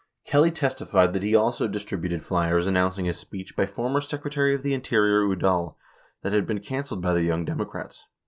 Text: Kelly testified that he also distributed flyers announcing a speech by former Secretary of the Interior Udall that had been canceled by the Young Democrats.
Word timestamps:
Kelly 0.25 0.49
testified 0.49 1.13
that 1.13 1.21
he 1.21 1.35
also 1.35 1.67
distributed 1.67 2.23
flyers 2.25 2.65
announcing 2.65 3.07
a 3.07 3.13
speech 3.13 3.55
by 3.55 3.67
former 3.67 4.01
Secretary 4.01 4.55
of 4.55 4.63
the 4.63 4.73
Interior 4.73 5.23
Udall 5.27 5.77
that 6.23 6.33
had 6.33 6.47
been 6.47 6.59
canceled 6.59 7.03
by 7.03 7.13
the 7.13 7.21
Young 7.21 7.45
Democrats. 7.45 8.07